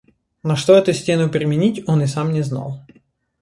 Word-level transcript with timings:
На 0.41 0.55
что 0.55 0.73
эту 0.75 0.93
стену 0.93 1.29
применить, 1.29 1.87
он 1.87 2.01
и 2.01 2.07
сам 2.07 2.31
не 2.31 2.41
знал. 2.41 2.79